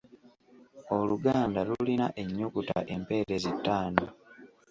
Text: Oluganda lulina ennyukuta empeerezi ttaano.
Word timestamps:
Oluganda 0.97 1.59
lulina 1.67 2.07
ennyukuta 2.21 2.77
empeerezi 2.93 3.51
ttaano. 3.57 4.05